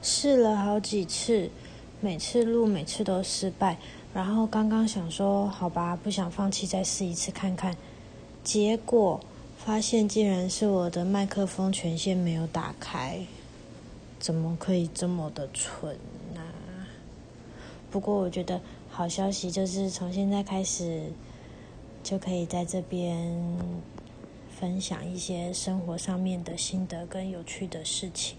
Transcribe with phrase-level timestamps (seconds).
[0.00, 1.50] 试了好几次，
[2.00, 3.76] 每次录每次都失败，
[4.14, 7.76] 然后刚刚想说好吧，不想放弃，再试一次看看，
[8.44, 9.20] 结果
[9.56, 13.20] 发现竟然是我的麦克风权限没有打开。
[14.20, 15.96] 怎么可以这么的蠢
[16.34, 16.40] 呢？
[17.90, 18.60] 不过我觉得
[18.90, 21.12] 好消息就是从现在开始，
[22.02, 23.40] 就可以在这边
[24.58, 28.36] 分享一些生活上面的心得跟有趣的事情。